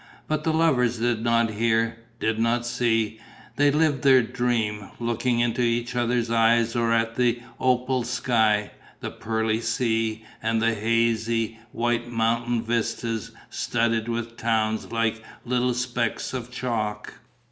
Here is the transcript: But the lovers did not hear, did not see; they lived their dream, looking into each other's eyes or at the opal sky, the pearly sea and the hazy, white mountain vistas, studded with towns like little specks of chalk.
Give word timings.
But 0.27 0.43
the 0.43 0.51
lovers 0.51 0.97
did 0.97 1.23
not 1.23 1.51
hear, 1.51 1.97
did 2.19 2.39
not 2.39 2.65
see; 2.65 3.19
they 3.57 3.69
lived 3.69 4.01
their 4.03 4.23
dream, 4.23 4.89
looking 4.99 5.41
into 5.41 5.61
each 5.61 5.95
other's 5.95 6.31
eyes 6.31 6.75
or 6.75 6.91
at 6.91 7.17
the 7.17 7.39
opal 7.59 8.01
sky, 8.01 8.71
the 9.01 9.11
pearly 9.11 9.61
sea 9.61 10.25
and 10.41 10.59
the 10.59 10.73
hazy, 10.73 11.59
white 11.71 12.09
mountain 12.11 12.63
vistas, 12.63 13.29
studded 13.51 14.09
with 14.09 14.37
towns 14.37 14.91
like 14.91 15.21
little 15.45 15.75
specks 15.75 16.33
of 16.33 16.49
chalk. 16.49 17.19